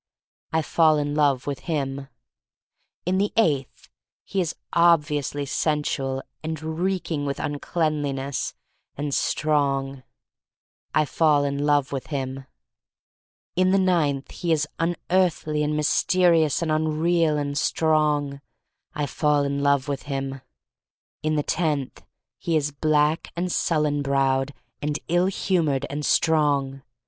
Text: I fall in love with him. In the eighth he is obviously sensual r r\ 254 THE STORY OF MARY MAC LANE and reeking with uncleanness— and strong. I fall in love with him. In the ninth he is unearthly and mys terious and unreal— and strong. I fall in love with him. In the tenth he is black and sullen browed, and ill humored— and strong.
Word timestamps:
I 0.51 0.63
fall 0.63 0.97
in 0.97 1.13
love 1.13 1.45
with 1.45 1.59
him. 1.59 2.07
In 3.05 3.19
the 3.19 3.31
eighth 3.37 3.87
he 4.23 4.41
is 4.41 4.55
obviously 4.73 5.45
sensual 5.45 6.15
r 6.15 6.15
r\ 6.15 6.23
254 6.41 6.41
THE 6.41 6.53
STORY 6.57 6.77
OF 6.77 6.81
MARY 6.81 7.13
MAC 7.13 7.37
LANE 7.37 7.45
and 7.45 7.53
reeking 7.53 7.53
with 7.53 8.19
uncleanness— 8.49 8.53
and 8.97 9.13
strong. 9.13 10.03
I 10.95 11.05
fall 11.05 11.43
in 11.45 11.59
love 11.63 11.91
with 11.91 12.07
him. 12.07 12.47
In 13.55 13.69
the 13.69 13.77
ninth 13.77 14.31
he 14.31 14.51
is 14.51 14.67
unearthly 14.79 15.61
and 15.61 15.75
mys 15.77 16.03
terious 16.03 16.63
and 16.63 16.71
unreal— 16.71 17.37
and 17.37 17.55
strong. 17.55 18.41
I 18.95 19.05
fall 19.05 19.43
in 19.43 19.61
love 19.61 19.87
with 19.87 20.01
him. 20.09 20.41
In 21.21 21.35
the 21.35 21.43
tenth 21.43 22.01
he 22.39 22.57
is 22.57 22.71
black 22.71 23.31
and 23.35 23.51
sullen 23.51 24.01
browed, 24.01 24.55
and 24.81 24.97
ill 25.09 25.27
humored— 25.27 25.85
and 25.91 26.03
strong. 26.03 26.81